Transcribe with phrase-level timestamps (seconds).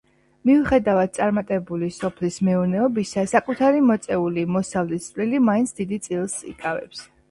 [0.49, 7.11] მიუხედავად წარმატებული სოფლის მეურნეობისა საკუთარი მოწეული მოსავლის წვლილი მაინც დიდ წილს იკავებს.